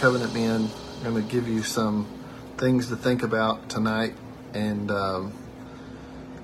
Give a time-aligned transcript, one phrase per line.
[0.00, 0.70] Covenant Men.
[1.04, 2.06] I'm going to give you some
[2.56, 4.14] things to think about tonight,
[4.54, 5.34] and um,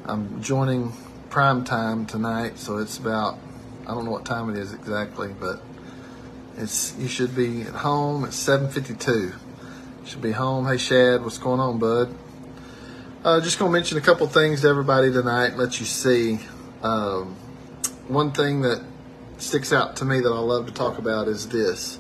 [0.05, 0.93] I'm joining
[1.31, 3.39] prime time tonight, so it's about
[3.85, 5.63] I don't know what time it is exactly, but
[6.59, 9.35] it's you should be at home at 7:52.
[10.05, 10.67] Should be home.
[10.67, 12.15] Hey Shad, what's going on, bud?
[13.25, 15.57] Uh, just gonna mention a couple things to everybody tonight.
[15.57, 16.41] Let you see.
[16.83, 17.37] Um,
[18.07, 18.85] one thing that
[19.39, 21.99] sticks out to me that I love to talk about is this.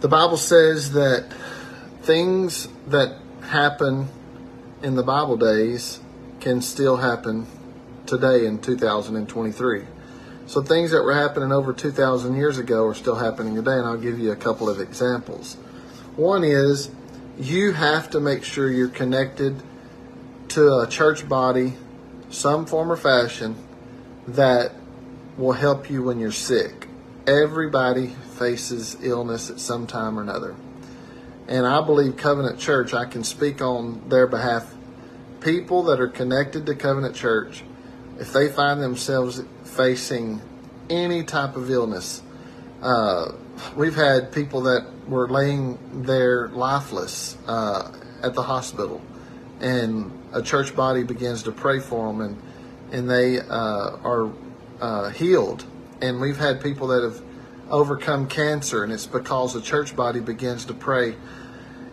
[0.00, 1.30] The Bible says that
[2.00, 4.08] things that happen
[4.82, 6.00] in the Bible days
[6.40, 7.46] can still happen
[8.06, 9.82] today in 2023.
[10.46, 13.98] So things that were happening over 2,000 years ago are still happening today, and I'll
[13.98, 15.58] give you a couple of examples.
[16.16, 16.90] One is
[17.38, 19.62] you have to make sure you're connected
[20.48, 21.74] to a church body,
[22.30, 23.54] some form or fashion,
[24.26, 24.72] that
[25.36, 26.86] will help you when you're sick.
[27.30, 30.56] Everybody faces illness at some time or another.
[31.46, 34.74] And I believe Covenant Church, I can speak on their behalf.
[35.40, 37.62] People that are connected to Covenant Church,
[38.18, 40.42] if they find themselves facing
[40.90, 42.20] any type of illness,
[42.82, 43.30] uh,
[43.76, 47.92] we've had people that were laying there lifeless uh,
[48.24, 49.00] at the hospital,
[49.60, 52.42] and a church body begins to pray for them, and
[52.90, 54.32] and they uh, are
[54.80, 55.64] uh, healed.
[56.00, 57.20] And we've had people that have
[57.70, 61.14] overcome cancer, and it's because the church body begins to pray.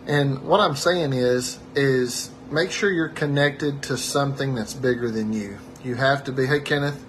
[0.06, 5.32] And what I'm saying is, is make sure you're connected to something that's bigger than
[5.32, 5.58] you.
[5.84, 6.46] You have to be.
[6.46, 7.04] Hey, Kenneth,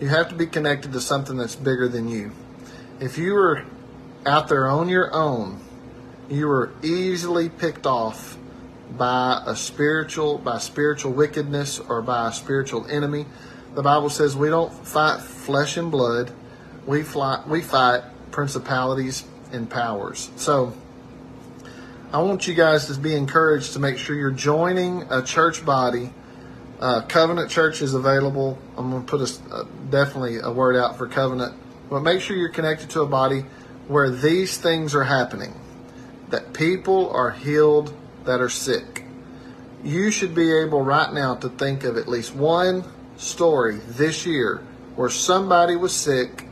[0.00, 2.32] you have to be connected to something that's bigger than you.
[2.98, 3.64] If you were
[4.26, 5.60] out there on your own,
[6.28, 8.36] you were easily picked off
[8.90, 13.24] by a spiritual by spiritual wickedness or by a spiritual enemy
[13.74, 16.32] the Bible says we don't fight flesh and blood.
[16.86, 20.30] We fly, we fight principalities and powers.
[20.36, 20.72] So
[22.12, 26.10] I want you guys to be encouraged to make sure you're joining a church body.
[26.80, 28.58] Uh, Covenant Church is available.
[28.76, 31.54] I'm going to put a, uh, definitely a word out for Covenant,
[31.88, 33.44] but make sure you're connected to a body
[33.86, 35.54] where these things are happening.
[36.30, 39.04] That people are healed that are sick.
[39.84, 42.84] You should be able right now to think of at least one
[43.16, 44.56] story this year
[44.96, 46.46] where somebody was sick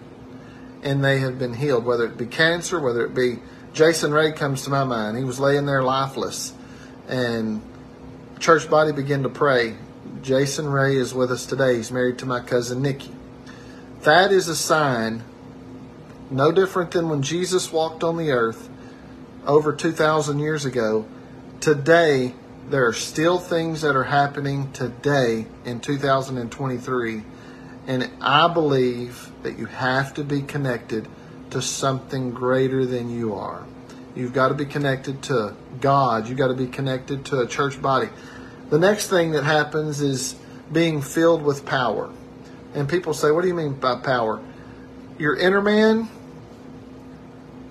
[0.83, 3.39] and they have been healed, whether it be cancer, whether it be
[3.73, 5.17] Jason Ray comes to my mind.
[5.17, 6.53] He was laying there lifeless,
[7.09, 7.63] and
[8.39, 9.77] church body began to pray.
[10.23, 11.77] Jason Ray is with us today.
[11.77, 13.15] He's married to my cousin Nikki.
[14.03, 15.23] That is a sign,
[16.31, 18.69] no different than when Jesus walked on the earth
[19.47, 21.07] over 2,000 years ago.
[21.61, 22.35] Today,
[22.69, 27.23] there are still things that are happening today in 2023.
[27.89, 31.09] And I believe that you have to be connected
[31.51, 33.65] to something greater than you are.
[34.15, 36.29] You've got to be connected to God.
[36.29, 38.11] You've got to be connected to a church body.
[38.69, 40.37] The next thing that happens is
[40.71, 42.11] being filled with power.
[42.75, 44.43] And people say, What do you mean by power?
[45.19, 46.09] Your inner man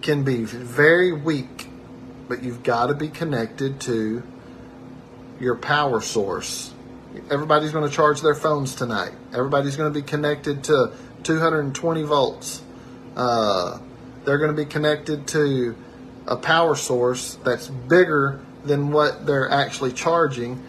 [0.02, 1.68] can be very weak,
[2.28, 4.24] but you've got to be connected to
[5.40, 6.74] your power source.
[7.30, 9.12] Everybody's going to charge their phones tonight.
[9.34, 10.92] Everybody's going to be connected to
[11.24, 12.62] 220 volts.
[13.16, 13.80] Uh,
[14.26, 15.76] they're going to be connected to
[16.28, 20.64] a power source that's bigger than what they're actually charging.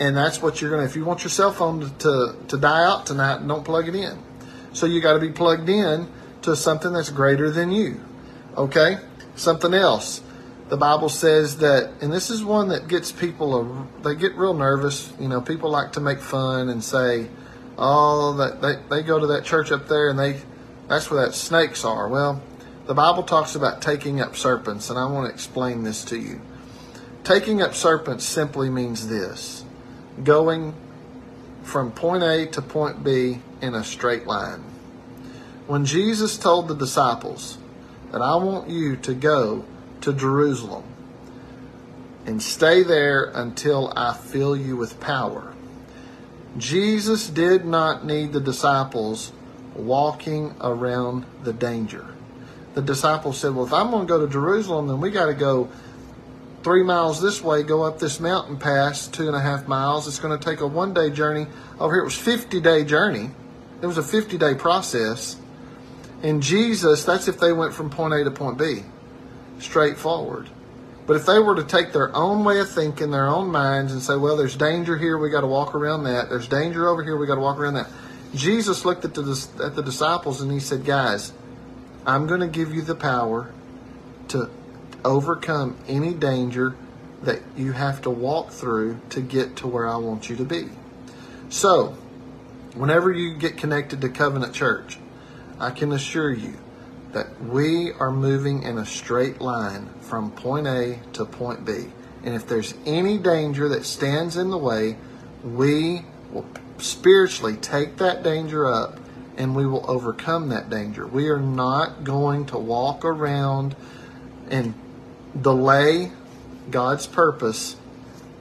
[0.00, 2.56] And that's what you're going to, if you want your cell phone to, to, to
[2.56, 4.18] die out tonight, don't plug it in.
[4.72, 6.08] So you got to be plugged in
[6.42, 8.00] to something that's greater than you.
[8.56, 8.98] Okay?
[9.36, 10.20] Something else
[10.74, 15.12] the Bible says that, and this is one that gets people, they get real nervous.
[15.20, 17.28] You know, people like to make fun and say,
[17.78, 20.40] oh, that they, they go to that church up there and they,
[20.88, 22.08] that's where that snakes are.
[22.08, 22.42] Well,
[22.86, 26.40] the Bible talks about taking up serpents, and I want to explain this to you.
[27.22, 29.64] Taking up serpents simply means this
[30.24, 30.74] going
[31.62, 34.64] from point A to point B in a straight line.
[35.68, 37.58] When Jesus told the disciples
[38.10, 39.66] that I want you to go
[40.04, 40.84] to Jerusalem
[42.26, 45.52] and stay there until I fill you with power.
[46.56, 49.32] Jesus did not need the disciples
[49.74, 52.06] walking around the danger.
[52.74, 55.34] The disciples said, Well, if I'm going to go to Jerusalem, then we got to
[55.34, 55.70] go
[56.62, 60.06] three miles this way, go up this mountain pass two and a half miles.
[60.06, 61.46] It's going to take a one day journey.
[61.78, 63.30] Over here, it was 50 day journey.
[63.82, 65.36] It was a 50 day process.
[66.22, 68.84] And Jesus, that's if they went from point A to point B
[69.58, 70.48] straightforward.
[71.06, 74.00] But if they were to take their own way of thinking, their own minds, and
[74.00, 76.30] say, well, there's danger here, we got to walk around that.
[76.30, 77.88] There's danger over here, we got to walk around that.
[78.34, 81.32] Jesus looked at the, at the disciples and he said, guys,
[82.06, 83.52] I'm going to give you the power
[84.28, 84.50] to
[85.04, 86.74] overcome any danger
[87.22, 90.68] that you have to walk through to get to where I want you to be.
[91.48, 91.96] So,
[92.74, 94.98] whenever you get connected to Covenant Church,
[95.60, 96.54] I can assure you
[97.14, 101.86] that we are moving in a straight line from point A to point B.
[102.24, 104.96] And if there's any danger that stands in the way,
[105.42, 106.02] we
[106.32, 106.46] will
[106.78, 108.98] spiritually take that danger up
[109.36, 111.06] and we will overcome that danger.
[111.06, 113.76] We are not going to walk around
[114.50, 114.74] and
[115.40, 116.12] delay
[116.70, 117.76] God's purpose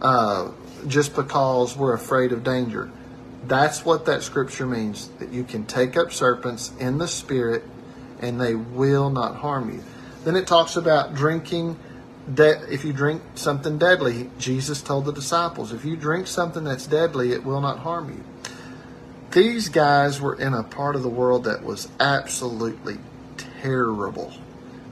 [0.01, 0.51] uh,
[0.87, 2.91] just because we're afraid of danger.
[3.45, 7.63] That's what that scripture means that you can take up serpents in the spirit
[8.23, 9.83] and they will not harm you.
[10.23, 11.77] Then it talks about drinking.
[12.33, 16.87] De- if you drink something deadly, Jesus told the disciples, if you drink something that's
[16.87, 18.23] deadly, it will not harm you.
[19.31, 22.97] These guys were in a part of the world that was absolutely
[23.61, 24.31] terrible.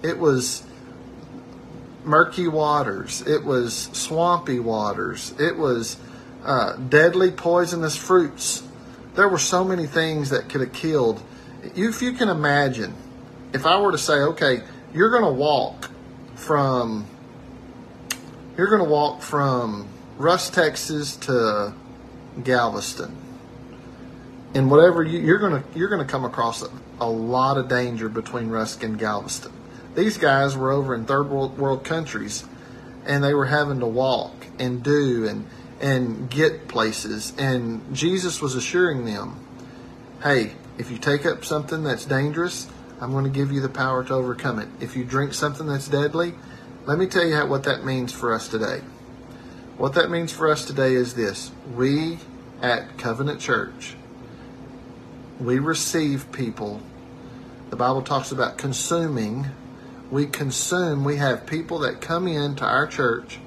[0.04, 0.63] It was
[2.04, 5.98] murky waters, it was swampy waters, it was
[6.44, 8.63] uh, deadly poisonous fruits.
[9.13, 11.22] There were so many things that could have killed.
[11.75, 12.95] If you can imagine,
[13.53, 14.62] if I were to say, okay,
[14.94, 15.89] you're going to walk
[16.36, 17.07] from
[18.57, 19.88] you're going to walk from
[20.18, 21.74] Rusk, Texas to
[22.44, 23.15] Galveston,
[24.53, 26.69] and whatever you, you're going to you're going to come across a,
[27.00, 29.54] a lot of danger between Rusk and Galveston.
[29.95, 32.45] These guys were over in third world, world countries,
[33.06, 35.47] and they were having to walk and do and
[35.80, 37.33] and get places.
[37.38, 39.39] And Jesus was assuring them,
[40.24, 42.68] "Hey, if you take up something that's dangerous,
[43.01, 44.68] I'm going to give you the power to overcome it.
[44.80, 46.36] If you drink something that's deadly,
[46.86, 48.81] let me tell you how, what that means for us today.
[49.77, 52.19] What that means for us today is this: we
[52.62, 53.95] at Covenant Church,
[55.39, 56.81] we receive people.
[57.71, 59.47] The Bible talks about consuming.
[60.12, 61.04] We consume.
[61.04, 63.39] We have people that come into our church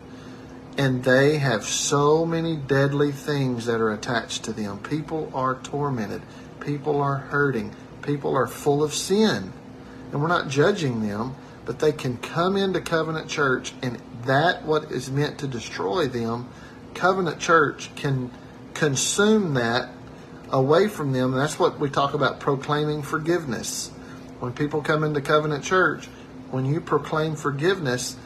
[0.76, 4.78] and they have so many deadly things that are attached to them.
[4.78, 6.22] People are tormented.
[6.60, 7.74] People are hurting.
[8.04, 9.52] People are full of sin.
[10.12, 11.34] And we're not judging them,
[11.64, 16.48] but they can come into Covenant Church and that what is meant to destroy them,
[16.94, 18.30] Covenant Church can
[18.74, 19.90] consume that
[20.50, 21.32] away from them.
[21.32, 23.90] And that's what we talk about proclaiming forgiveness.
[24.40, 26.06] When people come into Covenant Church,
[26.50, 28.16] when you proclaim forgiveness,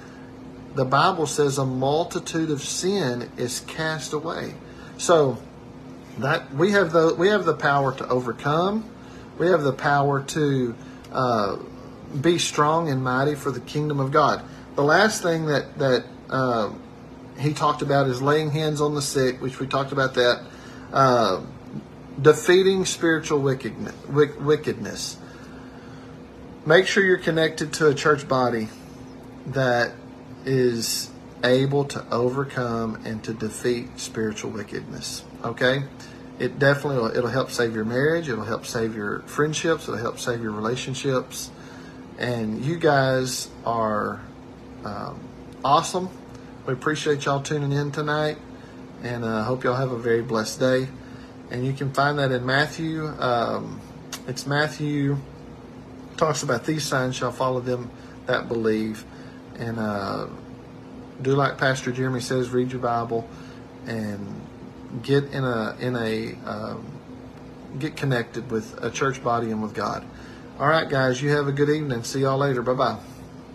[0.75, 4.55] the Bible says a multitude of sin is cast away.
[4.99, 5.39] So
[6.19, 8.89] that we have the we have the power to overcome.
[9.39, 10.75] We have the power to
[11.13, 11.57] uh,
[12.21, 14.43] be strong and mighty for the kingdom of God.
[14.75, 16.73] The last thing that that uh,
[17.39, 20.43] he talked about is laying hands on the sick, which we talked about that.
[20.93, 21.43] Uh,
[22.21, 25.19] defeating spiritual wickedness, wickedness.
[26.67, 28.69] Make sure you're connected to a church body
[29.47, 29.93] that
[30.45, 31.11] is
[31.45, 35.25] able to overcome and to defeat spiritual wickedness.
[35.45, 35.85] Okay?
[36.39, 40.19] It definitely will, it'll help save your marriage, it'll help save your friendships, it'll help
[40.19, 41.51] save your relationships.
[42.19, 44.21] And you guys are
[44.85, 45.21] um,
[45.65, 46.09] awesome.
[46.67, 48.39] We appreciate y'all tuning in tonight,
[49.03, 50.89] and I uh, hope y'all have a very blessed day.
[51.51, 53.07] And you can find that in Matthew.
[53.07, 53.81] Um,
[54.27, 55.17] it's Matthew
[56.19, 57.91] talks about these signs shall follow them
[58.27, 59.05] that believe
[59.59, 60.27] and uh,
[61.23, 63.29] do like Pastor Jeremy says, read your Bible
[63.87, 64.41] and
[65.03, 66.87] get in a in a um,
[67.79, 70.05] get connected with a church body and with God.
[70.59, 72.03] All right, guys, you have a good evening.
[72.05, 72.63] See y'all later.
[72.63, 72.99] Bye bye.